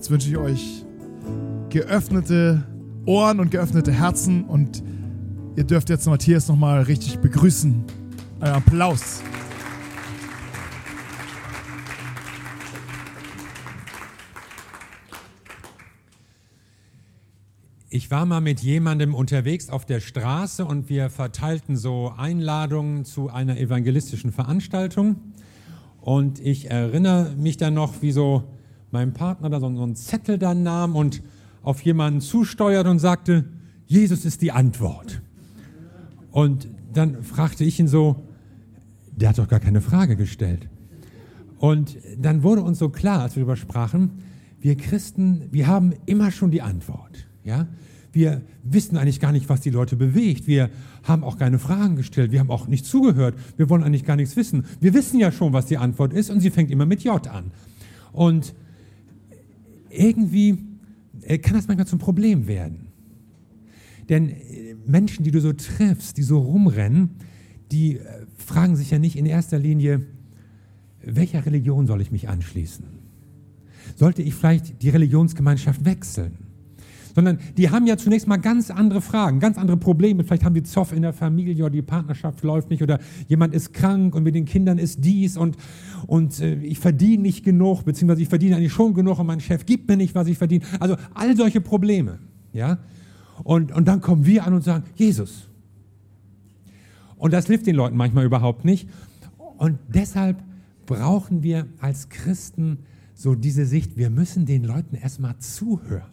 [0.00, 0.86] Jetzt wünsche ich euch
[1.68, 2.66] geöffnete
[3.04, 4.82] Ohren und geöffnete Herzen und
[5.56, 7.84] ihr dürft jetzt Matthias nochmal richtig begrüßen.
[8.40, 9.22] Ein Applaus.
[17.90, 23.28] Ich war mal mit jemandem unterwegs auf der Straße und wir verteilten so Einladungen zu
[23.28, 25.16] einer evangelistischen Veranstaltung.
[26.00, 28.44] Und ich erinnere mich dann noch, wie so
[28.90, 31.22] mein Partner da so einen Zettel dann nahm und
[31.62, 33.44] auf jemanden zusteuert und sagte,
[33.86, 35.20] Jesus ist die Antwort.
[36.30, 38.24] Und dann fragte ich ihn so,
[39.10, 40.68] der hat doch gar keine Frage gestellt.
[41.58, 44.22] Und dann wurde uns so klar, als wir darüber sprachen,
[44.60, 47.26] wir Christen, wir haben immer schon die Antwort.
[47.44, 47.66] Ja?
[48.12, 50.46] Wir wissen eigentlich gar nicht, was die Leute bewegt.
[50.46, 50.70] Wir
[51.04, 52.32] haben auch keine Fragen gestellt.
[52.32, 53.34] Wir haben auch nicht zugehört.
[53.56, 54.64] Wir wollen eigentlich gar nichts wissen.
[54.80, 57.52] Wir wissen ja schon, was die Antwort ist und sie fängt immer mit J an.
[58.12, 58.54] Und
[59.90, 60.58] irgendwie
[61.22, 62.88] äh, kann das manchmal zum Problem werden.
[64.08, 67.10] Denn äh, Menschen, die du so triffst, die so rumrennen,
[67.70, 70.06] die äh, fragen sich ja nicht in erster Linie,
[71.02, 72.84] welcher Religion soll ich mich anschließen?
[73.96, 76.49] Sollte ich vielleicht die Religionsgemeinschaft wechseln?
[77.14, 80.24] Sondern die haben ja zunächst mal ganz andere Fragen, ganz andere Probleme.
[80.24, 83.72] Vielleicht haben die Zoff in der Familie oder die Partnerschaft läuft nicht oder jemand ist
[83.72, 85.56] krank und mit den Kindern ist dies und,
[86.06, 89.66] und äh, ich verdiene nicht genug, beziehungsweise ich verdiene eigentlich schon genug und mein Chef
[89.66, 90.64] gibt mir nicht, was ich verdiene.
[90.78, 92.18] Also all solche Probleme.
[92.52, 92.78] Ja?
[93.42, 95.48] Und, und dann kommen wir an und sagen, Jesus.
[97.16, 98.88] Und das hilft den Leuten manchmal überhaupt nicht.
[99.58, 100.42] Und deshalb
[100.86, 102.78] brauchen wir als Christen
[103.14, 106.10] so diese Sicht, wir müssen den Leuten erstmal zuhören.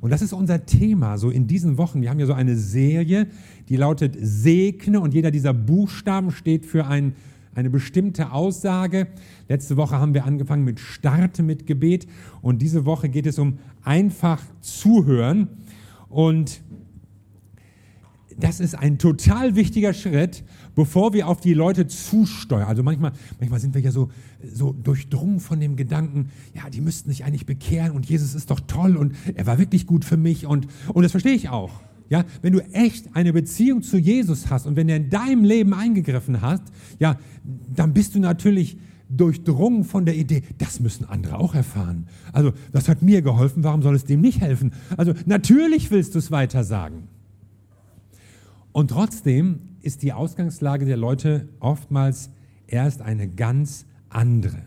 [0.00, 2.00] Und das ist unser Thema so in diesen Wochen.
[2.00, 3.26] Wir haben ja so eine Serie,
[3.68, 7.14] die lautet Segne und jeder dieser Buchstaben steht für ein,
[7.54, 9.08] eine bestimmte Aussage.
[9.48, 12.06] Letzte Woche haben wir angefangen mit Starte mit Gebet
[12.40, 15.48] und diese Woche geht es um einfach zuhören.
[16.08, 16.62] Und
[18.40, 22.66] das ist ein total wichtiger Schritt, bevor wir auf die Leute zusteuern.
[22.66, 24.10] Also manchmal, manchmal sind wir ja so,
[24.42, 28.60] so durchdrungen von dem Gedanken, ja, die müssten sich eigentlich bekehren und Jesus ist doch
[28.60, 31.80] toll und er war wirklich gut für mich und, und das verstehe ich auch.
[32.08, 35.72] Ja, wenn du echt eine Beziehung zu Jesus hast und wenn er in deinem Leben
[35.72, 36.62] eingegriffen hat,
[36.98, 37.16] ja,
[37.72, 42.06] dann bist du natürlich durchdrungen von der Idee, das müssen andere auch erfahren.
[42.32, 44.72] Also, das hat mir geholfen, warum soll es dem nicht helfen?
[44.96, 47.08] Also, natürlich willst du es weiter sagen.
[48.72, 52.30] Und trotzdem ist die Ausgangslage der Leute oftmals
[52.66, 54.62] erst eine ganz andere.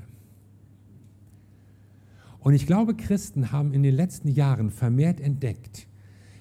[2.40, 5.88] Und ich glaube, Christen haben in den letzten Jahren vermehrt entdeckt,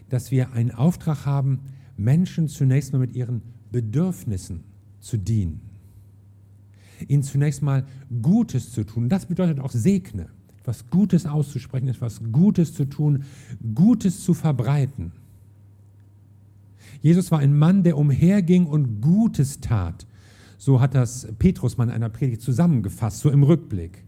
[0.08, 1.60] dass wir einen Auftrag haben,
[1.96, 4.64] Menschen zunächst mal mit ihren Bedürfnissen
[5.00, 5.60] zu dienen.
[7.06, 7.86] Ihnen zunächst mal
[8.20, 9.08] Gutes zu tun.
[9.08, 10.28] Das bedeutet auch Segne.
[10.58, 13.24] Etwas Gutes auszusprechen, etwas Gutes zu tun,
[13.74, 15.12] Gutes zu verbreiten.
[17.02, 20.06] Jesus war ein Mann, der umherging und Gutes tat.
[20.56, 24.04] So hat das Petrus mal in einer Predigt zusammengefasst, so im Rückblick.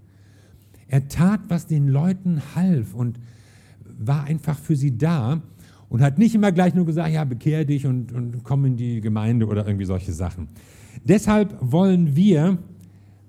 [0.89, 3.19] Er tat, was den Leuten half und
[3.85, 5.43] war einfach für sie da
[5.89, 9.01] und hat nicht immer gleich nur gesagt, ja, bekehr dich und, und komm in die
[9.01, 10.49] Gemeinde oder irgendwie solche Sachen.
[11.05, 12.59] Deshalb wollen wir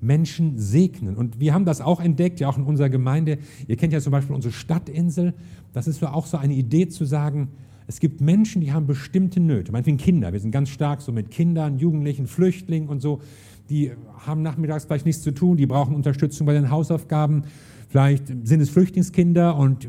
[0.02, 1.16] Menschen segnen.
[1.16, 3.40] Und wir haben das auch entdeckt, ja auch in unserer Gemeinde.
[3.68, 5.34] Ihr kennt ja zum Beispiel unsere Stadtinsel.
[5.74, 7.50] Das ist so auch so eine Idee zu sagen,
[7.88, 10.34] es gibt Menschen, die haben bestimmte Nöte, meinetwegen Kinder.
[10.34, 13.22] Wir sind ganz stark so mit Kindern, Jugendlichen, Flüchtlingen und so.
[13.70, 13.92] Die
[14.26, 17.44] haben nachmittags vielleicht nichts zu tun, die brauchen Unterstützung bei den Hausaufgaben.
[17.90, 19.88] Vielleicht sind es Flüchtlingskinder und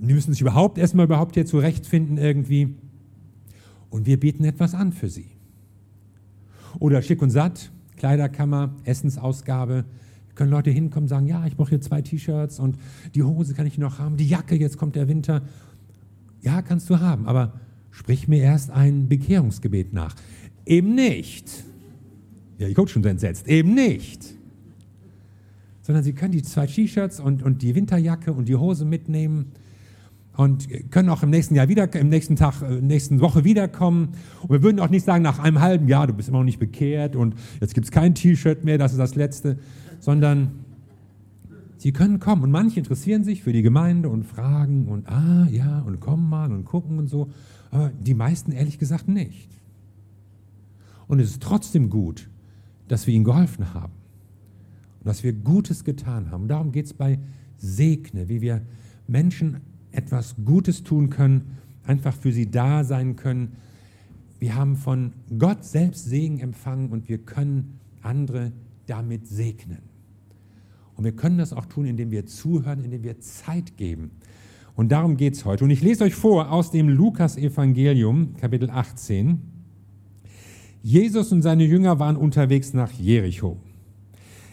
[0.00, 2.74] die müssen sich überhaupt erstmal überhaupt hier zurechtfinden irgendwie.
[3.90, 5.26] Und wir bieten etwas an für sie.
[6.78, 9.84] Oder schick und satt, Kleiderkammer, Essensausgabe.
[10.34, 12.76] Können Leute hinkommen und sagen, ja, ich brauche hier zwei T-Shirts und
[13.14, 15.42] die Hose kann ich noch haben, die Jacke, jetzt kommt der Winter.
[16.44, 17.54] Ja, kannst du haben, aber
[17.90, 20.14] sprich mir erst ein Bekehrungsgebet nach.
[20.66, 21.64] Eben nicht.
[22.58, 23.48] Ja, ich gucke schon so entsetzt.
[23.48, 24.22] Eben nicht.
[25.80, 29.52] Sondern sie können die zwei T-Shirts und, und die Winterjacke und die Hose mitnehmen
[30.36, 34.10] und können auch im nächsten Jahr wieder, im nächsten Tag, äh, nächsten Woche wiederkommen.
[34.42, 36.58] Und wir würden auch nicht sagen, nach einem halben Jahr, du bist immer noch nicht
[36.58, 39.58] bekehrt und jetzt gibt es kein T-Shirt mehr, das ist das letzte,
[39.98, 40.52] sondern
[41.84, 45.80] Sie können kommen und manche interessieren sich für die Gemeinde und fragen und ah ja
[45.80, 47.28] und kommen mal und gucken und so,
[47.70, 49.50] aber die meisten ehrlich gesagt nicht.
[51.08, 52.30] Und es ist trotzdem gut,
[52.88, 53.92] dass wir ihnen geholfen haben
[55.00, 56.48] und dass wir Gutes getan haben.
[56.48, 57.18] Darum geht es bei
[57.58, 58.62] Segne, wie wir
[59.06, 59.60] Menschen
[59.92, 63.56] etwas Gutes tun können, einfach für sie da sein können.
[64.38, 68.52] Wir haben von Gott selbst Segen empfangen und wir können andere
[68.86, 69.93] damit segnen.
[70.96, 74.12] Und wir können das auch tun, indem wir zuhören, indem wir Zeit geben.
[74.76, 75.64] Und darum geht es heute.
[75.64, 79.40] Und ich lese euch vor aus dem Lukas-Evangelium, Kapitel 18.
[80.82, 83.56] Jesus und seine Jünger waren unterwegs nach Jericho.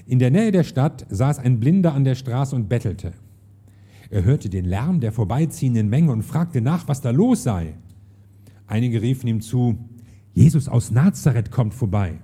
[0.05, 3.13] In der Nähe der Stadt saß ein Blinder an der Straße und bettelte.
[4.09, 7.75] Er hörte den Lärm der vorbeiziehenden Menge und fragte nach, was da los sei.
[8.67, 9.77] Einige riefen ihm zu,
[10.33, 12.19] Jesus aus Nazareth kommt vorbei.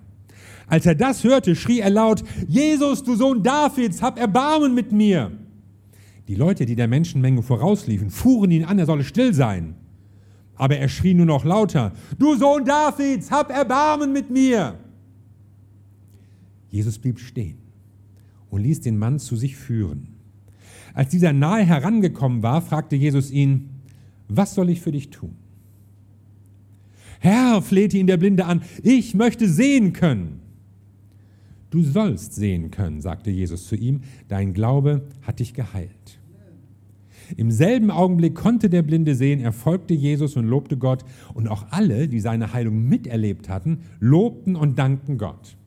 [0.68, 5.32] Als er das hörte, schrie er laut, Jesus, du Sohn Davids, hab Erbarmen mit mir.
[6.28, 9.76] Die Leute, die der Menschenmenge vorausliefen, fuhren ihn an, er solle still sein.
[10.56, 14.78] Aber er schrie nur noch lauter, du Sohn Davids, hab Erbarmen mit mir.
[16.70, 17.58] Jesus blieb stehen
[18.50, 20.10] und ließ den Mann zu sich führen.
[20.94, 23.70] Als dieser nahe herangekommen war, fragte Jesus ihn,
[24.28, 25.36] was soll ich für dich tun?
[27.20, 30.42] Herr, flehte ihn der Blinde an, ich möchte sehen können.
[31.70, 36.20] Du sollst sehen können, sagte Jesus zu ihm, dein Glaube hat dich geheilt.
[37.36, 41.04] Im selben Augenblick konnte der Blinde sehen, er folgte Jesus und lobte Gott,
[41.34, 45.58] und auch alle, die seine Heilung miterlebt hatten, lobten und dankten Gott.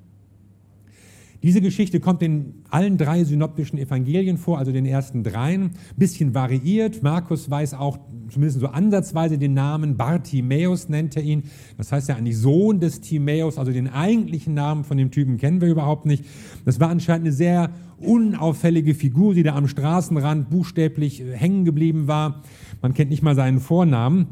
[1.43, 7.03] Diese Geschichte kommt in allen drei synoptischen Evangelien vor, also den ersten dreien, bisschen variiert.
[7.03, 7.99] Markus weiß auch
[8.29, 11.45] zumindest so ansatzweise den Namen Bartimäus nennt er ihn.
[11.79, 15.61] Das heißt ja eigentlich Sohn des Timäus, also den eigentlichen Namen von dem Typen kennen
[15.61, 16.25] wir überhaupt nicht.
[16.65, 22.07] Das war anscheinend eine sehr unauffällige Figur, die da am Straßenrand buchstäblich äh, hängen geblieben
[22.07, 22.43] war.
[22.83, 24.29] Man kennt nicht mal seinen Vornamen.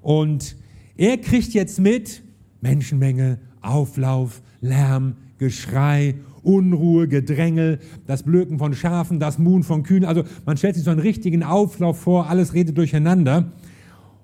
[0.00, 0.56] Und
[0.96, 2.22] er kriegt jetzt mit
[2.60, 10.04] Menschenmenge, Auflauf, Lärm, Geschrei Unruhe, Gedrängel, das Blöken von Schafen, das Muhen von Kühen.
[10.04, 13.52] Also man stellt sich so einen richtigen Auflauf vor, alles redet durcheinander.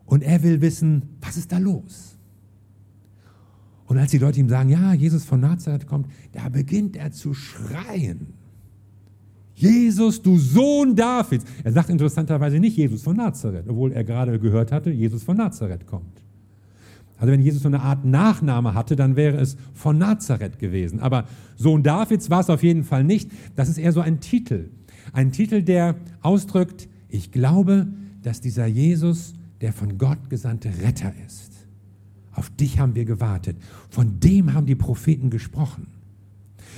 [0.04, 2.16] Und er will wissen, was ist da los?
[3.86, 7.34] Und als die Leute ihm sagen, ja, Jesus von Nazareth kommt, da beginnt er zu
[7.34, 8.34] schreien.
[9.54, 11.44] Jesus, du Sohn Davids.
[11.64, 15.86] Er sagt interessanterweise nicht Jesus von Nazareth, obwohl er gerade gehört hatte, Jesus von Nazareth
[15.86, 16.25] kommt.
[17.18, 21.00] Also wenn Jesus so eine Art Nachname hatte, dann wäre es von Nazareth gewesen.
[21.00, 21.26] Aber
[21.56, 23.30] Sohn Davids war es auf jeden Fall nicht.
[23.54, 24.70] Das ist eher so ein Titel.
[25.12, 27.86] Ein Titel, der ausdrückt, ich glaube,
[28.22, 31.52] dass dieser Jesus der von Gott gesandte Retter ist.
[32.32, 33.56] Auf dich haben wir gewartet.
[33.88, 35.86] Von dem haben die Propheten gesprochen.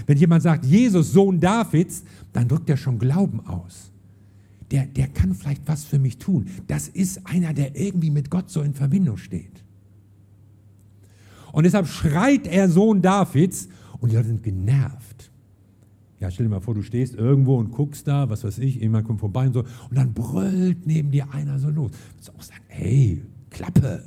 [0.06, 3.90] Wenn jemand sagt, Jesus, Sohn Davids, dann drückt er schon Glauben aus.
[4.70, 6.46] Der, der kann vielleicht was für mich tun.
[6.68, 9.64] Das ist einer, der irgendwie mit Gott so in Verbindung steht.
[11.52, 13.68] Und deshalb schreit er Sohn Davids
[14.00, 15.30] und die Leute sind genervt.
[16.20, 19.06] Ja, stell dir mal vor, du stehst irgendwo und guckst da, was weiß ich, jemand
[19.06, 21.92] kommt vorbei und so, und dann brüllt neben dir einer so los.
[22.24, 24.02] Du auch sagen, hey, Klappe.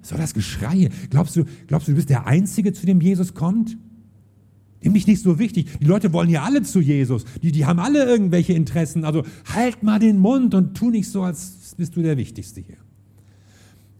[0.00, 0.88] Was soll das Geschrei?
[1.10, 3.76] Glaubst du, glaubst du, du bist der Einzige, zu dem Jesus kommt?
[4.82, 5.78] Nämlich nicht so wichtig.
[5.80, 7.24] Die Leute wollen ja alle zu Jesus.
[7.42, 9.04] Die, die haben alle irgendwelche Interessen.
[9.04, 12.76] Also halt mal den Mund und tu nicht so, als bist du der Wichtigste hier.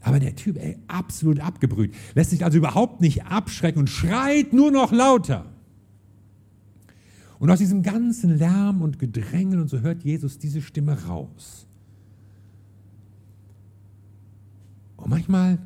[0.06, 4.70] Aber der Typ, ey, absolut abgebrüht, lässt sich also überhaupt nicht abschrecken und schreit nur
[4.70, 5.46] noch lauter.
[7.40, 11.66] Und aus diesem ganzen Lärm und Gedrängel und so hört Jesus diese Stimme raus.
[14.96, 15.58] Und manchmal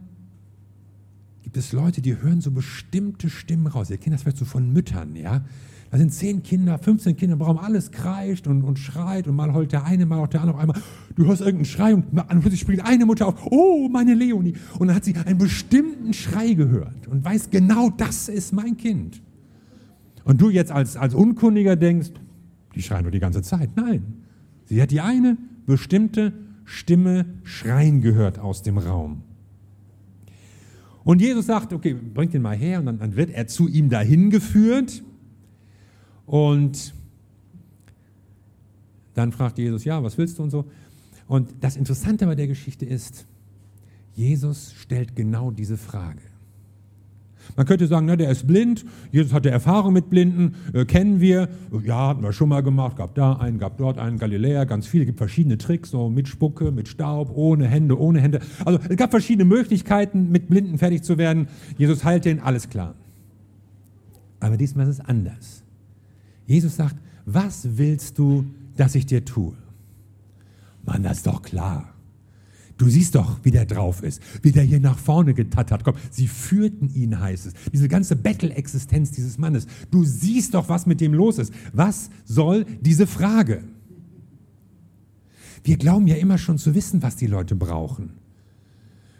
[1.43, 3.91] gibt es Leute, die hören so bestimmte Stimmen raus.
[3.91, 5.45] Ihr kennt das vielleicht so von Müttern, ja?
[5.91, 9.53] Da sind zehn Kinder, 15 Kinder im Raum, alles kreischt und, und schreit und mal
[9.53, 10.81] heult der eine, mal auch der andere auf einmal.
[11.17, 14.55] Du hörst irgendeinen Schrei und plötzlich springt eine Mutter auf, oh, meine Leonie.
[14.79, 19.21] Und dann hat sie einen bestimmten Schrei gehört und weiß genau, das ist mein Kind.
[20.23, 22.11] Und du jetzt als, als Unkundiger denkst,
[22.77, 23.71] die schreien nur die ganze Zeit.
[23.75, 24.05] Nein,
[24.67, 26.33] sie hat die eine bestimmte
[26.65, 29.23] Stimme schreien gehört aus dem Raum.
[31.03, 32.79] Und Jesus sagt, okay, bringt ihn mal her.
[32.79, 35.03] Und dann, dann wird er zu ihm dahin geführt.
[36.31, 36.95] Und
[39.15, 40.65] dann fragt Jesus, ja, was willst du und so.
[41.27, 43.27] Und das Interessante bei der Geschichte ist,
[44.15, 46.21] Jesus stellt genau diese Frage.
[47.57, 51.49] Man könnte sagen, na, der ist blind, Jesus hatte Erfahrung mit Blinden, äh, kennen wir,
[51.83, 55.07] ja, hatten wir schon mal gemacht, gab da einen, gab dort einen, Galiläa, ganz viele,
[55.07, 58.39] gibt verschiedene Tricks, so mit Spucke, mit Staub, ohne Hände, ohne Hände.
[58.65, 61.49] Also es gab verschiedene Möglichkeiten, mit Blinden fertig zu werden.
[61.77, 62.95] Jesus heilt den, alles klar.
[64.39, 65.60] Aber diesmal ist es anders.
[66.51, 68.45] Jesus sagt, was willst du,
[68.77, 69.55] dass ich dir tue?
[70.85, 71.95] Mann, das ist doch klar.
[72.77, 75.99] Du siehst doch, wie der drauf ist, wie der hier nach vorne getattert kommt.
[76.11, 77.53] Sie führten ihn, heißt es.
[77.73, 79.69] Diese ganze Bettel-Existenz dieses Mannes.
[79.93, 81.53] Du siehst doch, was mit dem los ist.
[81.73, 83.63] Was soll diese Frage?
[85.63, 88.15] Wir glauben ja immer schon zu wissen, was die Leute brauchen.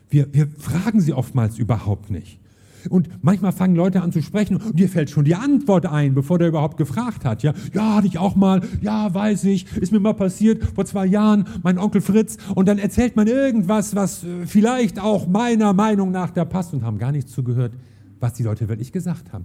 [0.09, 2.41] Wir, wir fragen sie oftmals überhaupt nicht.
[2.89, 6.39] Und manchmal fangen Leute an zu sprechen und dir fällt schon die Antwort ein, bevor
[6.39, 7.43] der überhaupt gefragt hat.
[7.43, 8.63] Ja, ja, hatte ich auch mal.
[8.81, 9.77] Ja, weiß ich.
[9.77, 11.47] Ist mir mal passiert vor zwei Jahren.
[11.63, 12.39] Mein Onkel Fritz.
[12.55, 16.83] Und dann erzählt man irgendwas, was äh, vielleicht auch meiner Meinung nach da passt und
[16.83, 17.73] haben gar nicht zugehört,
[18.21, 19.45] was die Leute wirklich gesagt haben.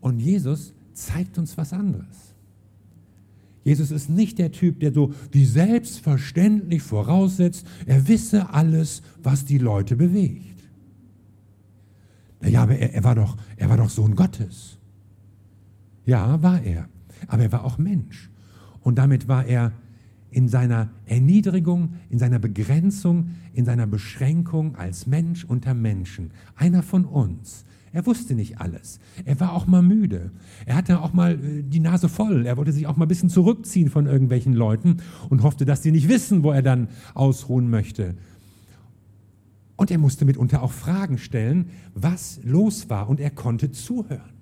[0.00, 2.34] Und Jesus zeigt uns was anderes.
[3.64, 9.58] Jesus ist nicht der Typ, der so wie selbstverständlich voraussetzt, er wisse alles, was die
[9.58, 10.57] Leute bewegt.
[12.40, 14.78] Naja, aber er, er, war doch, er war doch Sohn Gottes.
[16.04, 16.88] Ja, war er.
[17.26, 18.30] Aber er war auch Mensch.
[18.80, 19.72] Und damit war er
[20.30, 26.30] in seiner Erniedrigung, in seiner Begrenzung, in seiner Beschränkung als Mensch unter Menschen.
[26.54, 27.64] Einer von uns.
[27.92, 29.00] Er wusste nicht alles.
[29.24, 30.30] Er war auch mal müde.
[30.66, 32.46] Er hatte auch mal äh, die Nase voll.
[32.46, 34.98] Er wollte sich auch mal ein bisschen zurückziehen von irgendwelchen Leuten
[35.30, 38.14] und hoffte, dass sie nicht wissen, wo er dann ausruhen möchte.
[39.78, 44.34] Und er musste mitunter auch Fragen stellen, was los war, und er konnte zuhören.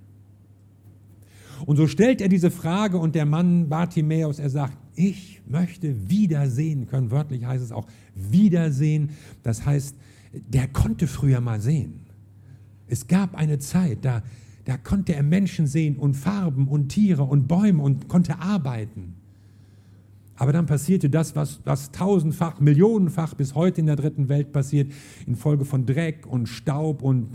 [1.67, 6.87] Und so stellt er diese Frage und der Mann Bartimäus, er sagt, ich möchte wiedersehen
[6.87, 7.11] können.
[7.11, 9.11] Wörtlich heißt es auch wiedersehen.
[9.43, 9.95] Das heißt,
[10.33, 12.07] der konnte früher mal sehen.
[12.89, 14.23] Es gab eine Zeit, da,
[14.65, 19.17] da konnte er Menschen sehen und Farben und Tiere und Bäume und konnte arbeiten.
[20.37, 24.93] Aber dann passierte das, was, was tausendfach, millionenfach bis heute in der dritten Welt passiert,
[25.27, 27.29] infolge von Dreck und Staub und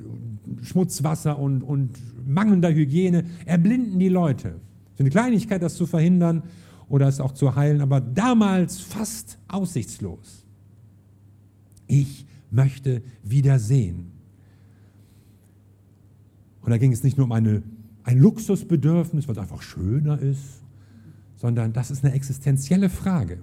[0.62, 4.60] Schmutzwasser und, und mangelnder Hygiene, erblinden die Leute.
[4.90, 6.44] Es ist eine Kleinigkeit, das zu verhindern
[6.90, 10.46] oder es auch zu heilen, aber damals fast aussichtslos.
[11.88, 14.12] Ich möchte wieder sehen.
[16.62, 17.64] Und da ging es nicht nur um eine,
[18.04, 20.61] ein Luxusbedürfnis, was einfach schöner ist,
[21.42, 23.40] sondern das ist eine existenzielle Frage.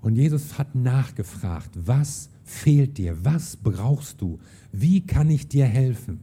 [0.00, 4.40] Und Jesus hat nachgefragt, was fehlt dir, was brauchst du,
[4.72, 6.18] wie kann ich dir helfen?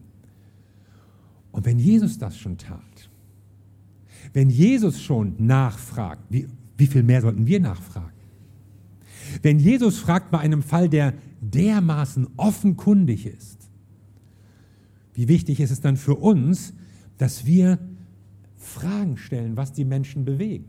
[1.54, 3.10] Und wenn Jesus das schon tat,
[4.34, 8.12] wenn Jesus schon nachfragt, wie, wie viel mehr sollten wir nachfragen?
[9.42, 13.70] Wenn Jesus fragt bei einem Fall, der dermaßen offenkundig ist,
[15.14, 16.74] wie wichtig ist es dann für uns,
[17.18, 17.80] dass wir
[18.60, 20.66] Fragen stellen, was die Menschen bewegen.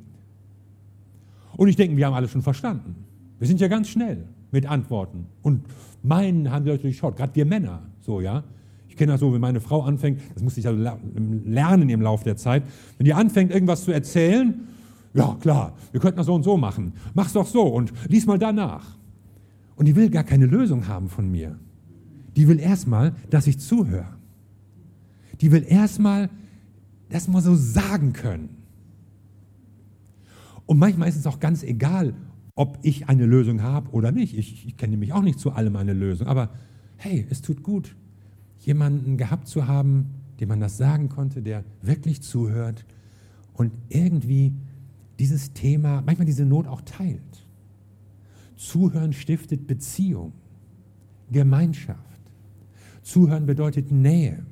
[1.57, 2.95] Und ich denke, wir haben alles schon verstanden.
[3.39, 5.27] Wir sind ja ganz schnell mit Antworten.
[5.43, 5.65] Und
[6.03, 8.45] meinen haben die Leute durchschaut, gerade wir Männer, so, ja.
[8.89, 12.25] Ich kenne das so, wenn meine Frau anfängt, das musste ich ja lernen im Laufe
[12.25, 12.65] der Zeit,
[12.97, 14.67] wenn die anfängt, irgendwas zu erzählen,
[15.15, 16.93] ja, klar, wir könnten das so und so machen.
[17.15, 18.97] Mach's doch so und lies mal danach.
[19.77, 21.59] Und die will gar keine Lösung haben von mir.
[22.37, 24.07] Die will erstmal, dass ich zuhöre.
[25.41, 26.31] Die will erstmal,
[27.11, 28.57] das mal so sagen können.
[30.67, 32.15] Und manchmal ist es auch ganz egal,
[32.55, 34.37] ob ich eine Lösung habe oder nicht.
[34.37, 36.27] Ich, ich kenne nämlich auch nicht zu allem eine Lösung.
[36.27, 36.51] Aber
[36.97, 37.97] hey, es tut gut,
[38.61, 40.07] jemanden gehabt zu haben,
[40.39, 42.87] dem man das sagen konnte, der wirklich zuhört
[43.55, 44.53] und irgendwie
[45.19, 47.47] dieses Thema, manchmal diese Not auch teilt.
[48.57, 50.33] Zuhören stiftet Beziehung,
[51.31, 52.21] Gemeinschaft.
[53.03, 54.45] Zuhören bedeutet Nähe,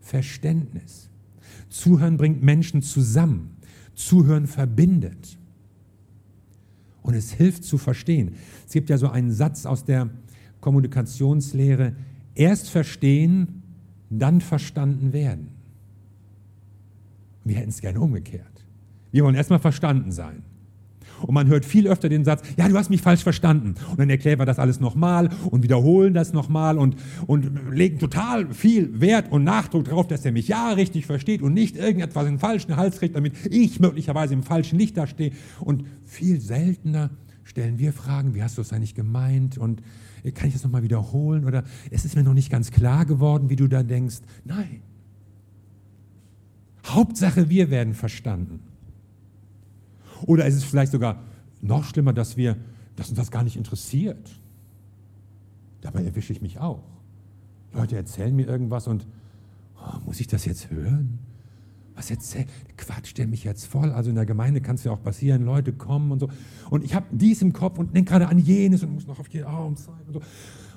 [0.00, 1.10] Verständnis.
[1.68, 3.56] Zuhören bringt Menschen zusammen.
[3.94, 5.38] Zuhören verbindet.
[7.02, 8.34] Und es hilft zu verstehen.
[8.66, 10.10] Es gibt ja so einen Satz aus der
[10.60, 11.94] Kommunikationslehre,
[12.34, 13.62] erst verstehen,
[14.10, 15.48] dann verstanden werden.
[17.44, 18.64] Wir hätten es gerne umgekehrt.
[19.10, 20.42] Wir wollen erstmal verstanden sein.
[21.22, 23.74] Und man hört viel öfter den Satz, ja, du hast mich falsch verstanden.
[23.90, 26.96] Und dann erklären wir das alles nochmal und wiederholen das nochmal und,
[27.26, 31.54] und legen total viel Wert und Nachdruck darauf, dass er mich ja richtig versteht und
[31.54, 35.32] nicht irgendetwas in den falschen Hals kriegt, damit ich möglicherweise im falschen Licht dastehe.
[35.60, 37.10] Und viel seltener
[37.44, 39.82] stellen wir Fragen, wie hast du es eigentlich gemeint und
[40.34, 43.56] kann ich das nochmal wiederholen oder es ist mir noch nicht ganz klar geworden, wie
[43.56, 44.18] du da denkst.
[44.44, 44.82] Nein.
[46.84, 48.60] Hauptsache, wir werden verstanden.
[50.26, 51.22] Oder ist es vielleicht sogar
[51.60, 52.56] noch schlimmer, dass, wir,
[52.96, 54.40] dass uns das gar nicht interessiert?
[55.80, 56.82] Dabei erwische ich mich auch.
[57.72, 59.06] Leute erzählen mir irgendwas und
[59.76, 61.18] oh, muss ich das jetzt hören?
[61.94, 62.46] Was erzähl?
[62.76, 63.90] Quatsch, der mich jetzt voll.
[63.90, 66.28] Also in der Gemeinde kann es ja auch passieren, Leute kommen und so.
[66.70, 69.28] Und ich habe dies im Kopf und denke gerade an jenes und muss noch auf
[69.28, 70.20] die Augen zeigen und so.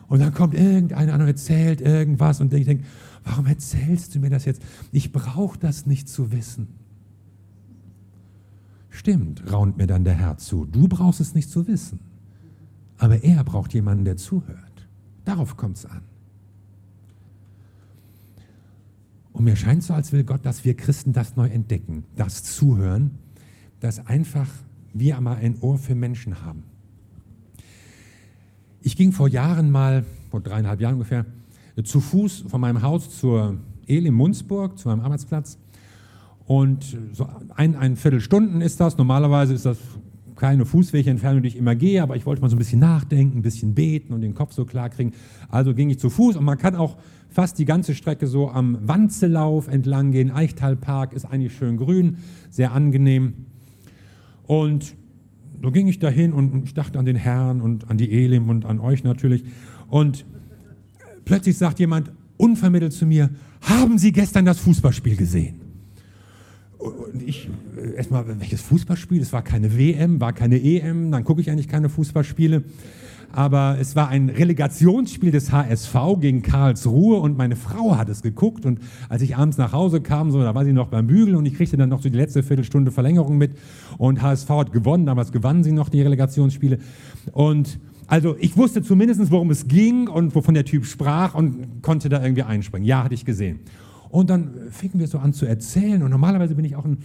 [0.08, 2.84] Und dann kommt irgendeiner und erzählt irgendwas und ich denke,
[3.24, 4.62] warum erzählst du mir das jetzt?
[4.92, 6.81] Ich brauche das nicht zu wissen.
[8.92, 10.66] Stimmt, raunt mir dann der Herr zu.
[10.66, 12.00] Du brauchst es nicht zu wissen.
[12.98, 14.88] Aber er braucht jemanden, der zuhört.
[15.26, 16.02] Darauf kommt es an.
[19.32, 23.18] Und mir scheint so, als will Gott, dass wir Christen das neu entdecken, das Zuhören,
[23.80, 24.48] dass einfach
[24.94, 26.64] wir einmal ein Ohr für Menschen haben.
[28.82, 31.26] Ich ging vor Jahren mal, vor dreieinhalb Jahren ungefähr,
[31.84, 33.58] zu Fuß von meinem Haus zur
[33.88, 35.58] Elim Munzburg, zu meinem Arbeitsplatz.
[36.52, 38.98] Und so ein, ein Viertelstunden ist das.
[38.98, 39.78] Normalerweise ist das
[40.36, 43.42] keine Fußwegentfernung, die ich immer gehe, aber ich wollte mal so ein bisschen nachdenken, ein
[43.42, 45.14] bisschen beten und den Kopf so klar kriegen.
[45.48, 46.98] Also ging ich zu Fuß und man kann auch
[47.30, 50.30] fast die ganze Strecke so am Wanzelauf entlang gehen.
[50.30, 52.18] Eichtalpark ist eigentlich schön grün,
[52.50, 53.46] sehr angenehm.
[54.44, 54.94] Und
[55.64, 58.66] so ging ich dahin und ich dachte an den Herrn und an die Elim und
[58.66, 59.46] an euch natürlich.
[59.88, 60.26] Und
[61.24, 63.30] plötzlich sagt jemand unvermittelt zu mir,
[63.62, 65.61] haben Sie gestern das Fußballspiel gesehen?
[66.82, 67.48] Und ich,
[67.78, 69.22] äh, erstmal, welches Fußballspiel?
[69.22, 72.64] Es war keine WM, war keine EM, dann gucke ich eigentlich keine Fußballspiele.
[73.34, 78.66] Aber es war ein Relegationsspiel des HSV gegen Karlsruhe und meine Frau hat es geguckt.
[78.66, 81.46] Und als ich abends nach Hause kam, so, da war sie noch beim Bügeln und
[81.46, 83.52] ich kriegte dann noch so die letzte Viertelstunde Verlängerung mit.
[83.98, 86.80] Und HSV hat gewonnen, damals gewannen sie noch die Relegationsspiele.
[87.32, 92.10] Und also ich wusste zumindest, worum es ging und wovon der Typ sprach und konnte
[92.10, 92.86] da irgendwie einspringen.
[92.86, 93.60] Ja, hatte ich gesehen.
[94.12, 96.04] Und dann fingen wir so an zu erzählen.
[96.04, 96.98] Und normalerweise bin ich auch ein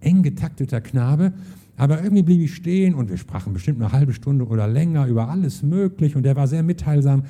[0.00, 1.32] eng getakteter Knabe.
[1.76, 5.28] Aber irgendwie blieb ich stehen und wir sprachen bestimmt eine halbe Stunde oder länger über
[5.28, 6.16] alles Mögliche.
[6.16, 7.24] Und der war sehr mitteilsam.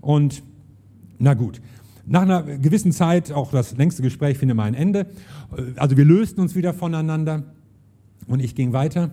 [0.00, 0.42] Und
[1.18, 1.60] na gut,
[2.06, 5.06] nach einer gewissen Zeit, auch das längste Gespräch findet mal ein Ende.
[5.76, 7.42] Also wir lösten uns wieder voneinander
[8.28, 9.10] und ich ging weiter.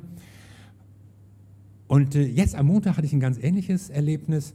[1.88, 4.54] Und äh, jetzt am Montag hatte ich ein ganz ähnliches Erlebnis.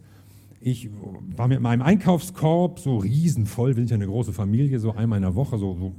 [0.63, 0.91] Ich
[1.37, 5.23] war mit meinem Einkaufskorb so riesenvoll, wir sind ja eine große Familie, so einmal in
[5.23, 5.95] der Woche, so, so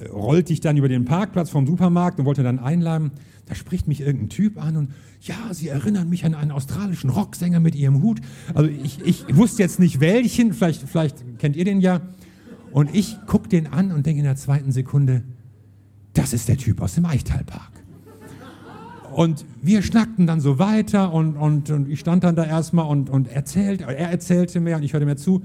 [0.00, 3.10] äh, rollte ich dann über den Parkplatz vom Supermarkt und wollte dann einladen.
[3.44, 4.90] Da spricht mich irgendein Typ an und
[5.20, 8.20] ja, Sie erinnern mich an einen australischen Rocksänger mit Ihrem Hut.
[8.54, 12.00] Also ich, ich wusste jetzt nicht welchen, vielleicht, vielleicht kennt ihr den ja.
[12.70, 15.22] Und ich gucke den an und denke in der zweiten Sekunde,
[16.14, 17.69] das ist der Typ aus dem Eichtalpark.
[19.20, 23.10] Und wir schnackten dann so weiter und, und, und ich stand dann da erstmal und,
[23.10, 25.42] und erzählte, er erzählte mir und ich hörte mir zu.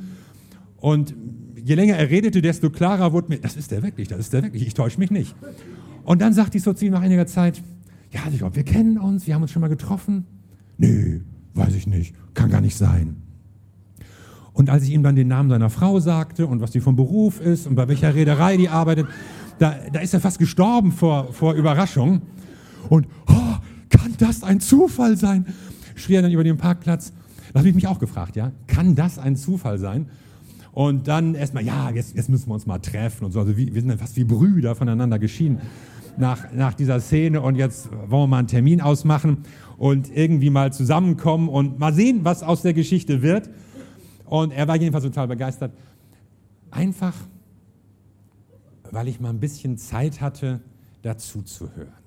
[0.77, 1.13] Und
[1.61, 4.43] je länger er redete, desto klarer wurde mir, das ist der wirklich, das ist der
[4.43, 5.35] wirklich, ich täusche mich nicht.
[6.05, 7.61] Und dann sagte ich so zu ihm nach einiger Zeit,
[8.11, 10.25] ja, ich glaube, wir kennen uns, wir haben uns schon mal getroffen.
[10.77, 11.19] Nee,
[11.53, 13.17] weiß ich nicht, kann gar nicht sein.
[14.53, 17.41] Und als ich ihm dann den Namen seiner Frau sagte und was sie vom Beruf
[17.41, 19.07] ist und bei welcher Reederei die arbeitet,
[19.59, 22.21] da, da ist er fast gestorben vor, vor Überraschung.
[22.87, 23.44] Und oh,
[24.17, 25.45] das ein Zufall sein?
[25.95, 27.13] schrie er dann über den Parkplatz.
[27.53, 30.09] Da habe ich mich auch gefragt, ja, kann das ein Zufall sein?
[30.73, 33.39] Und dann erstmal, ja, jetzt, jetzt müssen wir uns mal treffen und so.
[33.39, 35.61] Also wir, wir sind dann fast wie Brüder voneinander geschieden
[36.17, 39.39] nach, nach dieser Szene und jetzt wollen wir mal einen Termin ausmachen
[39.77, 43.49] und irgendwie mal zusammenkommen und mal sehen, was aus der Geschichte wird.
[44.25, 45.71] Und er war jedenfalls total begeistert.
[46.71, 47.13] Einfach,
[48.91, 50.61] weil ich mal ein bisschen Zeit hatte,
[51.03, 52.04] dazu zu hören.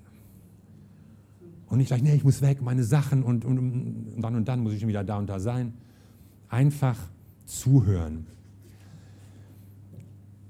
[1.69, 4.61] Und nicht gleich, nee, ich muss weg, meine Sachen und, und, und dann und dann
[4.61, 5.73] muss ich schon wieder da und da sein.
[6.49, 6.97] Einfach
[7.45, 8.25] zuhören.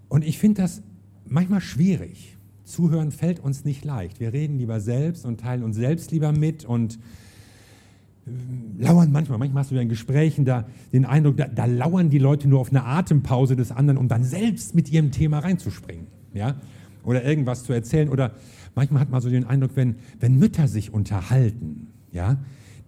[0.07, 0.81] Und ich finde das
[1.27, 2.37] manchmal schwierig.
[2.63, 4.19] Zuhören fällt uns nicht leicht.
[4.19, 6.99] Wir reden lieber selbst und teilen uns selbst lieber mit und
[8.25, 12.09] äh, lauern manchmal, manchmal hast du ja in Gesprächen da den Eindruck, da, da, lauern
[12.09, 16.07] die Leute nur auf eine Atempause des anderen, um dann selbst mit ihrem Thema reinzuspringen.
[16.33, 16.55] Ja?
[17.03, 18.09] Oder irgendwas zu erzählen.
[18.09, 18.35] Oder
[18.75, 22.37] manchmal hat man so den Eindruck, wenn, wenn Mütter sich unterhalten, ja,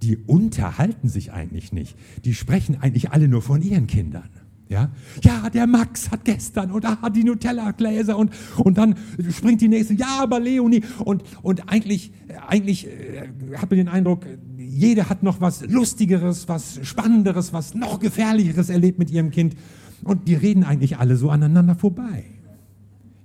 [0.02, 1.95] die unterhalten sich eigentlich nicht.
[2.26, 4.30] Die sprechen eigentlich alle nur von ihren Kindern.
[4.71, 4.89] Ja,
[5.21, 8.95] ja der Max hat gestern und hat die Nutella-Gläser und, und dann
[9.30, 10.82] springt die nächste, ja, aber Leonie.
[11.04, 12.13] Und, und eigentlich,
[12.47, 14.26] eigentlich äh, hat man den Eindruck,
[14.58, 19.58] jede hat noch was Lustigeres, was Spannenderes, was noch Gefährlicheres erlebt mit ihrem Kind.
[20.04, 22.24] Und die reden eigentlich alle so aneinander vorbei.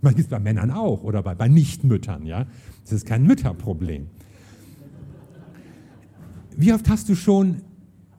[0.06, 2.46] Man gibt es bei Männern auch oder bei, bei Nichtmüttern, ja.
[2.84, 4.06] Das ist kein Mütterproblem.
[6.56, 7.62] Wie oft hast du schon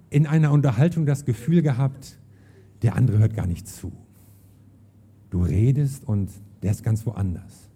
[0.10, 2.18] in einer Unterhaltung das Gefühl gehabt,
[2.82, 3.94] der andere hört gar nicht zu.
[5.30, 6.30] Du redest und
[6.62, 7.70] der ist ganz woanders.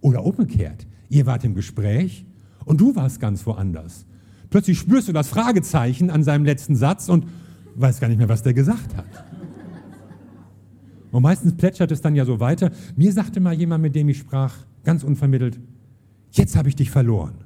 [0.00, 2.26] Oder umgekehrt, ihr wart im Gespräch
[2.64, 4.06] und du warst ganz woanders.
[4.50, 7.28] Plötzlich spürst du das Fragezeichen an seinem letzten Satz und
[7.76, 9.06] weißt gar nicht mehr, was der gesagt hat.
[11.14, 12.72] Und meistens plätschert es dann ja so weiter.
[12.96, 15.60] Mir sagte mal jemand, mit dem ich sprach, ganz unvermittelt,
[16.32, 17.36] jetzt habe ich dich verloren.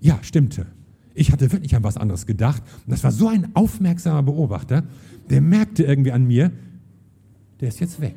[0.00, 0.66] Ja, stimmte.
[1.12, 2.62] Ich hatte wirklich an was anderes gedacht.
[2.86, 4.84] Und das war so ein aufmerksamer Beobachter,
[5.28, 6.52] der merkte irgendwie an mir,
[7.60, 8.14] der ist jetzt weg.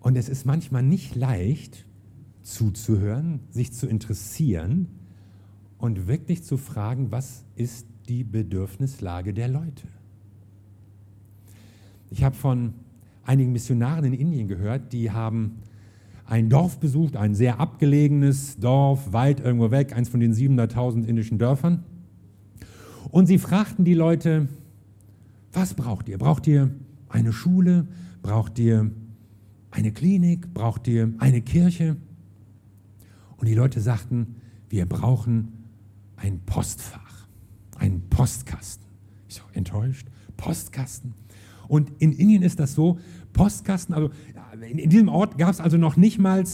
[0.00, 1.86] Und es ist manchmal nicht leicht
[2.42, 4.88] zuzuhören, sich zu interessieren
[5.78, 9.86] und wirklich zu fragen, was ist die Bedürfnislage der Leute.
[12.10, 12.74] Ich habe von
[13.24, 15.62] einigen Missionaren in Indien gehört, die haben
[16.26, 21.38] ein Dorf besucht, ein sehr abgelegenes Dorf, weit irgendwo weg, eins von den 700.000 indischen
[21.38, 21.84] Dörfern.
[23.10, 24.48] Und sie fragten die Leute,
[25.52, 26.18] was braucht ihr?
[26.18, 26.70] Braucht ihr
[27.08, 27.86] eine Schule?
[28.22, 28.90] Braucht ihr
[29.70, 30.54] eine Klinik?
[30.54, 31.96] Braucht ihr eine Kirche?
[33.36, 34.36] Und die Leute sagten,
[34.70, 35.48] wir brauchen
[36.16, 37.01] ein Postfach,
[37.82, 38.86] einen Postkasten.
[39.28, 41.14] Ich so, enttäuscht, Postkasten.
[41.66, 42.98] Und in Indien ist das so,
[43.32, 44.10] Postkasten, also
[44.60, 46.44] in diesem Ort gab es also noch nicht mal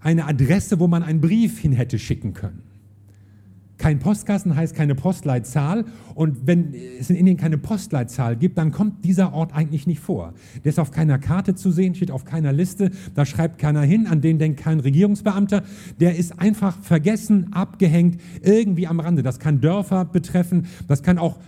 [0.00, 2.62] eine Adresse, wo man einen Brief hin hätte schicken können.
[3.78, 5.84] Kein Postkasten heißt keine Postleitzahl.
[6.14, 10.34] Und wenn es in Indien keine Postleitzahl gibt, dann kommt dieser Ort eigentlich nicht vor.
[10.64, 14.06] Der ist auf keiner Karte zu sehen, steht auf keiner Liste, da schreibt keiner hin,
[14.08, 15.62] an den denkt kein Regierungsbeamter.
[16.00, 19.22] Der ist einfach vergessen, abgehängt, irgendwie am Rande.
[19.22, 21.38] Das kann Dörfer betreffen, das kann auch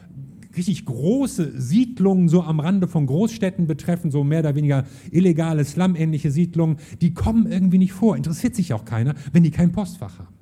[0.56, 6.30] richtig große Siedlungen so am Rande von Großstädten betreffen, so mehr oder weniger illegale, slumähnliche
[6.30, 8.16] Siedlungen, die kommen irgendwie nicht vor.
[8.16, 10.39] Interessiert sich auch keiner, wenn die kein Postfach haben.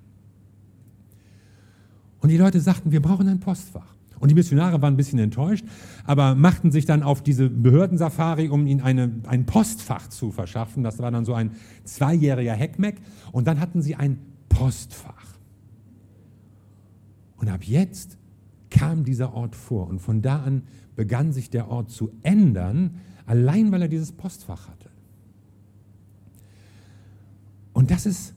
[2.21, 3.95] Und die Leute sagten, wir brauchen ein Postfach.
[4.19, 5.65] Und die Missionare waren ein bisschen enttäuscht,
[6.05, 10.83] aber machten sich dann auf diese Behördensafari, um ihnen eine, ein Postfach zu verschaffen.
[10.83, 11.53] Das war dann so ein
[11.85, 13.01] zweijähriger Heckmeck.
[13.31, 15.15] Und dann hatten sie ein Postfach.
[17.37, 18.19] Und ab jetzt
[18.71, 19.87] kam dieser Ort vor.
[19.89, 20.63] Und von da an
[20.97, 24.91] begann sich der Ort zu ändern, allein weil er dieses Postfach hatte.
[27.73, 28.35] Und das ist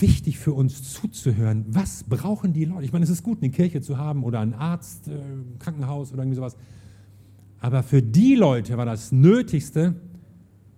[0.00, 2.84] wichtig für uns zuzuhören, was brauchen die Leute.
[2.84, 5.18] Ich meine, es ist gut, eine Kirche zu haben oder einen Arzt, äh,
[5.58, 6.56] Krankenhaus oder irgendwie sowas.
[7.60, 9.94] Aber für die Leute war das Nötigste,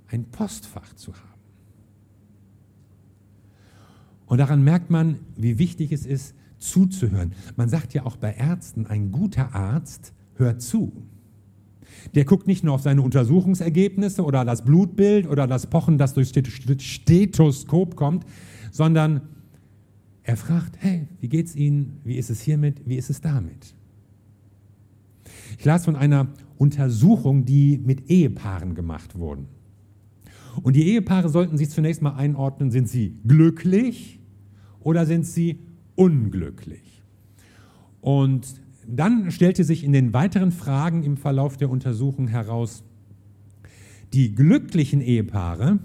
[0.09, 1.22] ein Postfach zu haben.
[4.26, 7.33] Und daran merkt man, wie wichtig es ist, zuzuhören.
[7.57, 10.92] Man sagt ja auch bei Ärzten, ein guter Arzt hört zu.
[12.14, 16.31] Der guckt nicht nur auf seine Untersuchungsergebnisse oder das Blutbild oder das Pochen, das durch
[16.78, 18.24] Stethoskop kommt,
[18.70, 19.22] sondern
[20.22, 22.00] er fragt, hey, wie geht's Ihnen?
[22.04, 22.83] Wie ist es hiermit?
[22.85, 23.74] Wie ist es damit?
[25.59, 29.46] Ich las von einer Untersuchung, die mit Ehepaaren gemacht wurden.
[30.62, 34.20] Und die Ehepaare sollten sich zunächst mal einordnen, sind sie glücklich
[34.81, 35.61] oder sind sie
[35.94, 37.02] unglücklich?
[38.00, 42.85] Und dann stellte sich in den weiteren Fragen im Verlauf der Untersuchung heraus,
[44.12, 45.78] die glücklichen Ehepaare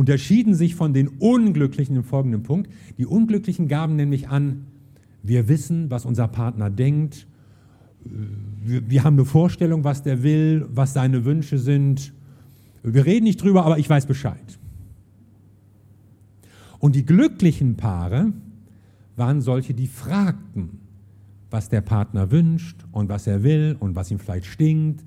[0.00, 2.72] unterschieden sich von den Unglücklichen im folgenden Punkt.
[2.96, 4.64] Die Unglücklichen gaben nämlich an,
[5.22, 7.26] wir wissen, was unser Partner denkt,
[8.64, 12.14] wir, wir, haben eine Vorstellung, was der will, was seine Wünsche sind.
[12.82, 14.58] Wir reden nicht drüber, aber ich weiß Bescheid.
[16.78, 18.32] Und die glücklichen Paare
[19.16, 20.80] waren solche, die fragten,
[21.50, 25.04] was der Partner wünscht und was er will und was ihm vielleicht stinkt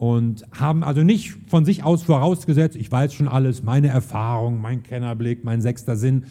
[0.00, 4.82] und haben also nicht von sich aus vorausgesetzt, ich weiß schon alles, meine Erfahrung, mein
[4.82, 6.24] Kennerblick, mein sechster Sinn,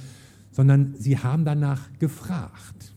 [0.49, 2.95] sondern sie haben danach gefragt.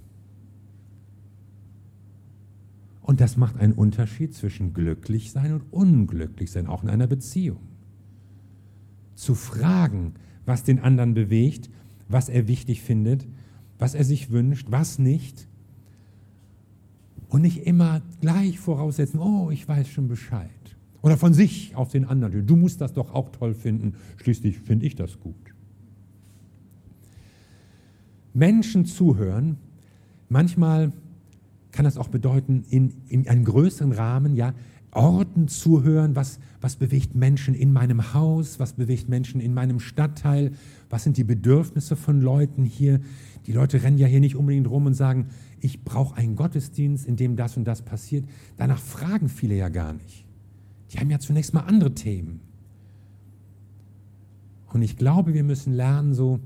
[3.02, 7.60] Und das macht einen Unterschied zwischen glücklich sein und unglücklich sein, auch in einer Beziehung.
[9.14, 10.14] Zu fragen,
[10.46, 11.68] was den anderen bewegt,
[12.08, 13.26] was er wichtig findet,
[13.78, 15.48] was er sich wünscht, was nicht.
[17.28, 20.61] Und nicht immer gleich voraussetzen, oh, ich weiß schon Bescheid.
[21.02, 22.46] Oder von sich auf den anderen.
[22.46, 23.94] Du musst das doch auch toll finden.
[24.18, 25.34] Schließlich finde ich das gut.
[28.34, 29.58] Menschen zuhören,
[30.28, 30.92] manchmal
[31.72, 34.54] kann das auch bedeuten, in, in einem größeren Rahmen, ja,
[34.94, 40.52] Orten zuhören, was, was bewegt Menschen in meinem Haus, was bewegt Menschen in meinem Stadtteil,
[40.90, 43.00] was sind die Bedürfnisse von Leuten hier.
[43.46, 45.28] Die Leute rennen ja hier nicht unbedingt rum und sagen,
[45.60, 48.26] ich brauche einen Gottesdienst, in dem das und das passiert.
[48.58, 50.21] Danach fragen viele ja gar nicht.
[50.92, 52.40] Die haben ja zunächst mal andere Themen.
[54.72, 56.40] Und ich glaube, wir müssen lernen, so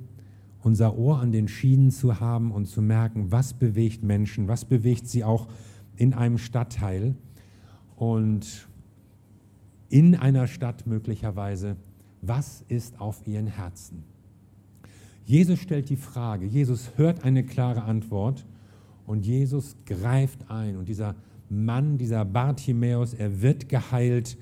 [0.62, 5.08] unser Ohr an den Schienen zu haben und zu merken, was bewegt Menschen, was bewegt
[5.08, 5.46] sie auch
[5.96, 7.14] in einem Stadtteil
[7.94, 8.68] und
[9.88, 11.76] in einer Stadt möglicherweise,
[12.20, 14.02] was ist auf ihren Herzen.
[15.24, 18.44] Jesus stellt die Frage, Jesus hört eine klare Antwort
[19.06, 21.14] und Jesus greift ein und dieser
[21.48, 24.36] Mann, dieser Bartimäus, er wird geheilt.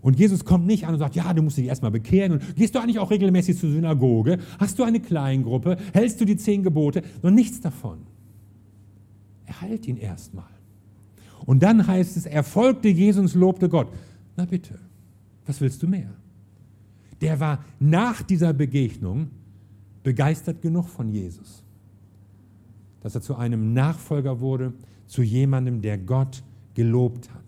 [0.00, 2.32] Und Jesus kommt nicht an und sagt, ja, du musst dich erstmal bekehren.
[2.32, 4.38] Und gehst du eigentlich auch regelmäßig zur Synagoge?
[4.58, 5.78] Hast du eine Kleingruppe?
[5.92, 7.02] Hältst du die zehn Gebote?
[7.22, 8.00] Und nichts davon.
[9.46, 10.44] Er heilt ihn erstmal.
[11.46, 13.88] Und dann heißt es, er folgte Jesus lobte Gott.
[14.36, 14.78] Na bitte,
[15.46, 16.10] was willst du mehr?
[17.20, 19.30] Der war nach dieser Begegnung
[20.02, 21.62] begeistert genug von Jesus,
[23.00, 24.74] dass er zu einem Nachfolger wurde,
[25.06, 26.42] zu jemandem, der Gott
[26.74, 27.42] gelobt hat.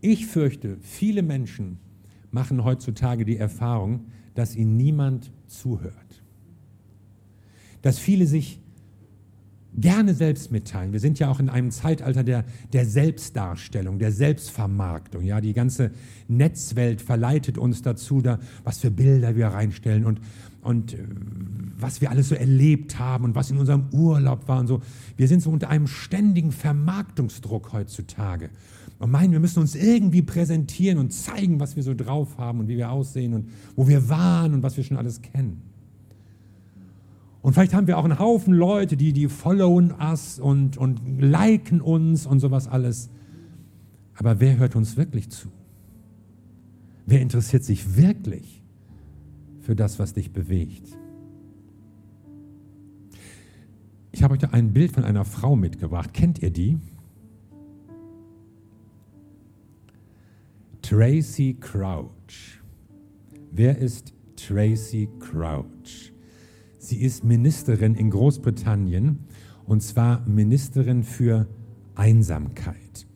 [0.00, 1.78] Ich fürchte, viele Menschen
[2.30, 6.22] machen heutzutage die Erfahrung, dass ihnen niemand zuhört.
[7.82, 8.60] Dass viele sich
[9.74, 10.92] gerne selbst mitteilen.
[10.92, 15.22] Wir sind ja auch in einem Zeitalter der, der Selbstdarstellung, der Selbstvermarktung.
[15.24, 15.92] Ja, die ganze
[16.28, 20.20] Netzwelt verleitet uns dazu, da, was für Bilder wir reinstellen und,
[20.62, 20.98] und äh,
[21.76, 24.80] was wir alles so erlebt haben und was in unserem Urlaub war und so.
[25.16, 28.50] Wir sind so unter einem ständigen Vermarktungsdruck heutzutage
[28.98, 32.68] und meinen, wir müssen uns irgendwie präsentieren und zeigen, was wir so drauf haben und
[32.68, 35.60] wie wir aussehen und wo wir waren und was wir schon alles kennen.
[37.42, 41.80] Und vielleicht haben wir auch einen Haufen Leute, die, die followen us und, und liken
[41.80, 43.10] uns und sowas alles.
[44.14, 45.48] Aber wer hört uns wirklich zu?
[47.04, 48.61] Wer interessiert sich wirklich
[49.62, 50.98] für das, was dich bewegt?
[54.10, 56.12] Ich habe euch da ein Bild von einer Frau mitgebracht.
[56.12, 56.78] Kennt ihr die?
[60.82, 62.60] Tracy Crouch.
[63.50, 66.12] Wer ist Tracy Crouch?
[66.78, 69.20] Sie ist Ministerin in Großbritannien
[69.64, 71.46] und zwar Ministerin für
[71.94, 73.06] Einsamkeit.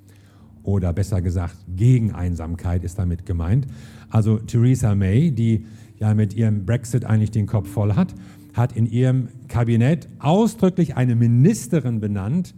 [0.63, 3.67] Oder besser gesagt, gegen Einsamkeit ist damit gemeint.
[4.09, 5.67] Also Theresa May, die
[5.99, 8.15] ja mit ihrem Brexit eigentlich den Kopf voll hat,
[8.55, 12.55] hat in ihrem Kabinett ausdrücklich eine Ministerin benannt,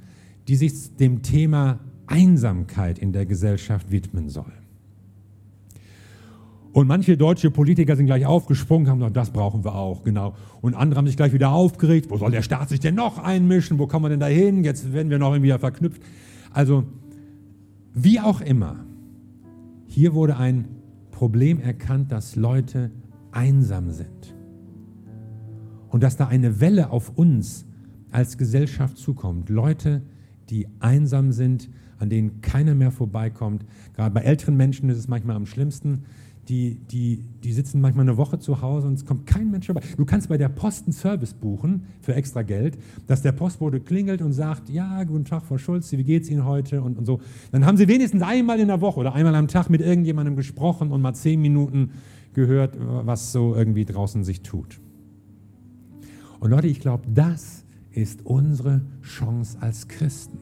[0.47, 4.53] die sich dem Thema Einsamkeit in der Gesellschaft widmen soll.
[6.73, 10.35] Und manche deutsche Politiker sind gleich aufgesprungen, haben gesagt, das brauchen wir auch, genau.
[10.61, 13.79] Und andere haben sich gleich wieder aufgeregt, wo soll der Staat sich denn noch einmischen,
[13.79, 16.01] wo kommen wir denn da hin, jetzt werden wir noch irgendwie verknüpft.
[16.53, 16.85] Also,
[17.95, 18.77] wie auch immer,
[19.87, 20.67] hier wurde ein
[21.11, 22.93] Problem erkannt, dass Leute
[23.33, 24.35] einsam sind.
[25.89, 27.67] Und dass da eine Welle auf uns
[28.11, 29.49] als Gesellschaft zukommt.
[29.49, 30.03] Leute,
[30.51, 33.65] die einsam sind, an denen keiner mehr vorbeikommt.
[33.95, 36.05] Gerade bei älteren Menschen ist es manchmal am schlimmsten
[36.49, 39.83] die, die, die sitzen manchmal eine Woche zu Hause und es kommt kein Mensch vorbei.
[39.97, 44.23] Du kannst bei der Post einen Service buchen für extra Geld, dass der Postbote klingelt
[44.23, 47.21] und sagt, ja, guten Tag, Frau Schulze, wie geht's Ihnen heute und, und so.
[47.53, 50.91] Dann haben Sie wenigstens einmal in der Woche oder einmal am Tag mit irgendjemandem gesprochen
[50.91, 51.91] und mal zehn Minuten
[52.39, 54.81] gehört, was so irgendwie draußen sich tut.
[56.41, 60.39] Und Leute, ich glaube, das ist unsere Chance als Christen.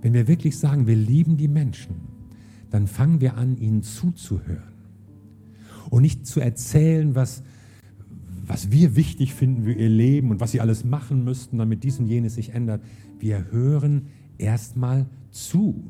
[0.00, 1.96] Wenn wir wirklich sagen, wir lieben die Menschen,
[2.70, 4.72] dann fangen wir an, ihnen zuzuhören.
[5.90, 7.42] Und nicht zu erzählen, was,
[8.46, 11.98] was wir wichtig finden für ihr Leben und was sie alles machen müssten, damit dies
[11.98, 12.82] und jenes sich ändert.
[13.18, 14.06] Wir hören
[14.38, 15.84] erstmal zu.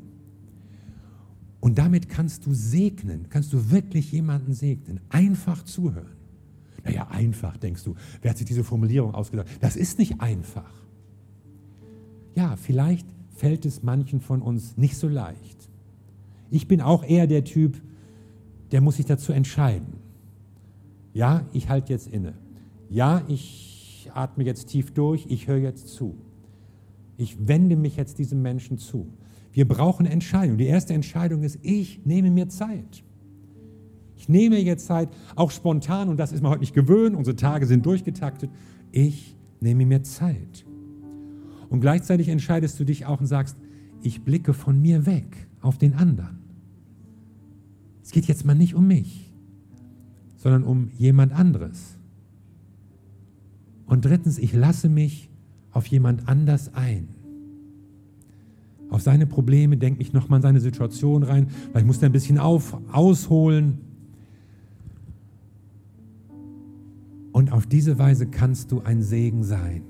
[1.61, 5.01] Und damit kannst du segnen, kannst du wirklich jemanden segnen.
[5.11, 6.17] Einfach zuhören.
[6.85, 7.95] Naja, einfach, denkst du.
[8.23, 9.47] Wer hat sich diese Formulierung ausgedacht?
[9.61, 10.73] Das ist nicht einfach.
[12.35, 15.69] Ja, vielleicht fällt es manchen von uns nicht so leicht.
[16.51, 17.81] Ich bin auch eher der Typ,
[18.73, 19.95] der muss sich dazu entscheiden.
[21.13, 22.35] Ja, ich halte jetzt inne.
[22.89, 26.17] Ja, ich atme jetzt tief durch, ich höre jetzt zu.
[27.17, 29.07] Ich wende mich jetzt diesem Menschen zu.
[29.53, 30.59] Wir brauchen Entscheidungen.
[30.59, 33.03] Die erste Entscheidung ist, ich nehme mir Zeit.
[34.17, 37.67] Ich nehme jetzt Zeit, auch spontan, und das ist man heute nicht gewöhnt, unsere Tage
[37.67, 38.51] sind durchgetaktet.
[38.93, 40.67] Ich nehme mir Zeit.
[41.69, 43.57] Und gleichzeitig entscheidest du dich auch und sagst,
[44.03, 46.39] ich blicke von mir weg auf den anderen.
[48.03, 49.33] Es geht jetzt mal nicht um mich,
[50.37, 51.97] sondern um jemand anderes.
[53.87, 55.31] Und drittens, ich lasse mich
[55.71, 57.09] auf jemand anders ein.
[58.91, 61.49] Auf seine Probleme, denke ich nochmal in seine Situation rein.
[61.71, 63.79] Vielleicht muss er ein bisschen auf, ausholen.
[67.33, 69.83] Und auf diese Weise kannst du ein Segen sein.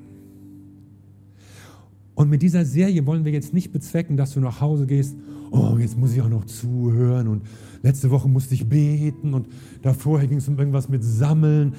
[2.14, 5.16] Und mit dieser Serie wollen wir jetzt nicht bezwecken, dass du nach Hause gehst,
[5.50, 7.42] oh, jetzt muss ich auch noch zuhören und
[7.82, 9.48] letzte Woche musste ich beten und
[9.80, 11.72] davor ging es um irgendwas mit Sammeln.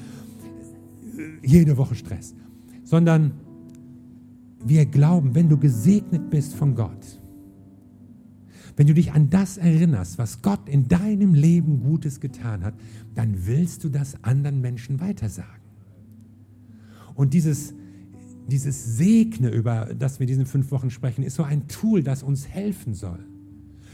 [1.44, 2.34] Jede Woche Stress.
[2.84, 3.34] Sondern
[4.66, 7.20] wir glauben, wenn du gesegnet bist von Gott,
[8.78, 12.74] wenn du dich an das erinnerst, was Gott in deinem Leben Gutes getan hat,
[13.16, 15.62] dann willst du das anderen Menschen weitersagen.
[17.16, 17.74] Und dieses,
[18.50, 22.48] dieses Segne, über das wir diesen fünf Wochen sprechen, ist so ein Tool, das uns
[22.48, 23.20] helfen soll.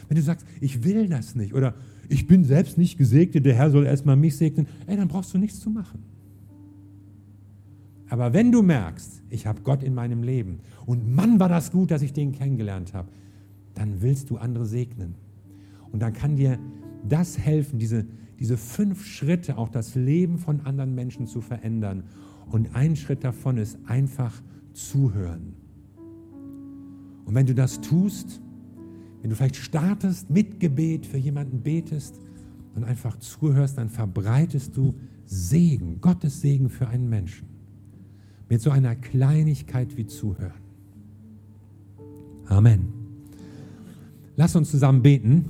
[0.08, 1.74] Wenn du sagst, ich will das nicht oder
[2.08, 5.38] ich bin selbst nicht gesegnet, der Herr soll erstmal mich segnen, ey, dann brauchst du
[5.38, 6.04] nichts zu machen.
[8.10, 11.92] Aber wenn du merkst, ich habe Gott in meinem Leben und Mann war das gut,
[11.92, 13.10] dass ich den kennengelernt habe,
[13.74, 15.16] dann willst du andere segnen.
[15.92, 16.58] Und dann kann dir
[17.08, 18.06] das helfen, diese,
[18.40, 22.04] diese fünf Schritte, auch das Leben von anderen Menschen zu verändern.
[22.50, 24.42] Und ein Schritt davon ist einfach
[24.74, 25.54] zuhören.
[27.26, 28.42] Und wenn du das tust,
[29.22, 32.20] wenn du vielleicht startest mit Gebet, für jemanden betest
[32.76, 37.57] und einfach zuhörst, dann verbreitest du Segen, Gottes Segen für einen Menschen.
[38.50, 40.54] Mit so einer Kleinigkeit wie zuhören.
[42.46, 42.94] Amen.
[44.36, 45.46] Lass uns zusammen beten.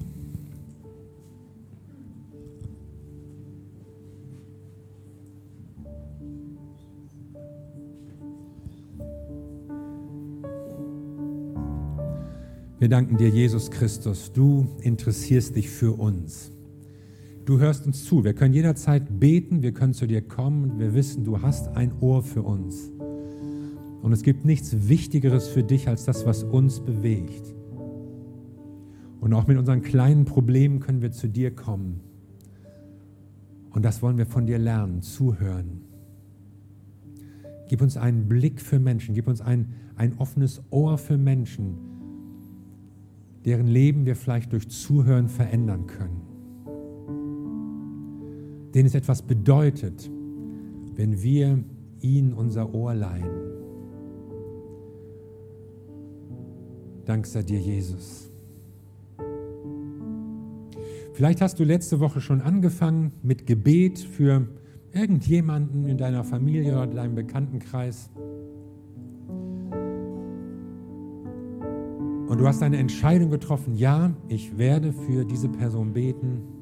[12.80, 14.32] Wir danken dir, Jesus Christus.
[14.32, 16.52] Du interessierst dich für uns.
[17.48, 18.26] Du hörst uns zu.
[18.26, 22.22] Wir können jederzeit beten, wir können zu dir kommen wir wissen, du hast ein Ohr
[22.22, 22.92] für uns.
[24.02, 27.56] Und es gibt nichts Wichtigeres für dich als das, was uns bewegt.
[29.22, 32.02] Und auch mit unseren kleinen Problemen können wir zu dir kommen.
[33.70, 35.84] Und das wollen wir von dir lernen, zuhören.
[37.70, 41.78] Gib uns einen Blick für Menschen, gib uns ein, ein offenes Ohr für Menschen,
[43.46, 46.27] deren Leben wir vielleicht durch Zuhören verändern können.
[48.78, 50.08] Denen es etwas bedeutet,
[50.94, 51.64] wenn wir
[52.00, 53.26] ihnen unser Ohr leihen.
[57.04, 58.32] Dank sei dir, Jesus.
[61.14, 64.48] Vielleicht hast du letzte Woche schon angefangen mit Gebet für
[64.94, 68.12] irgendjemanden in deiner Familie oder deinem Bekanntenkreis.
[72.28, 76.57] Und du hast eine Entscheidung getroffen, ja, ich werde für diese Person beten.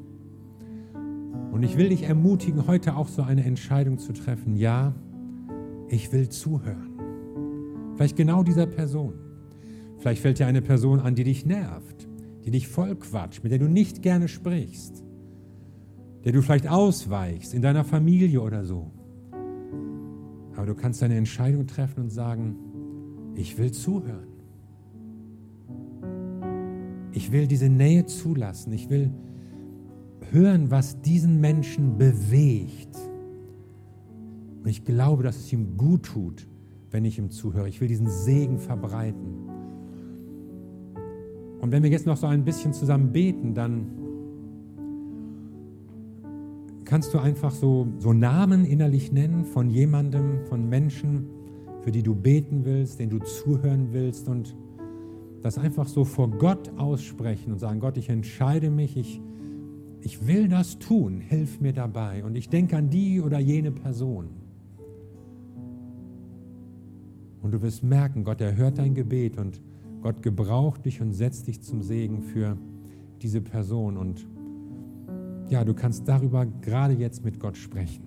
[1.51, 4.93] Und ich will dich ermutigen, heute auch so eine Entscheidung zu treffen, ja,
[5.87, 6.99] ich will zuhören.
[7.95, 9.13] Vielleicht genau dieser Person.
[9.97, 12.07] Vielleicht fällt dir eine Person an, die dich nervt,
[12.43, 15.03] die dich vollquatscht, mit der du nicht gerne sprichst,
[16.25, 18.91] der du vielleicht ausweichst in deiner Familie oder so.
[20.55, 22.55] Aber du kannst eine Entscheidung treffen und sagen,
[23.35, 24.27] ich will zuhören.
[27.11, 28.73] Ich will diese Nähe zulassen.
[28.73, 29.11] Ich will
[30.31, 32.95] hören, was diesen Menschen bewegt.
[34.63, 36.47] Und ich glaube, dass es ihm gut tut,
[36.91, 37.69] wenn ich ihm zuhöre.
[37.69, 39.45] Ich will diesen Segen verbreiten.
[41.59, 43.87] Und wenn wir jetzt noch so ein bisschen zusammen beten, dann
[46.85, 51.27] kannst du einfach so, so Namen innerlich nennen von jemandem, von Menschen,
[51.81, 54.55] für die du beten willst, denen du zuhören willst und
[55.41, 59.21] das einfach so vor Gott aussprechen und sagen, Gott, ich entscheide mich, ich,
[60.05, 62.23] ich will das tun, hilf mir dabei.
[62.23, 64.29] Und ich denke an die oder jene Person.
[67.41, 69.61] Und du wirst merken, Gott erhört dein Gebet und
[70.01, 72.55] Gott gebraucht dich und setzt dich zum Segen für
[73.23, 73.97] diese Person.
[73.97, 74.27] Und
[75.49, 78.03] ja, du kannst darüber gerade jetzt mit Gott sprechen.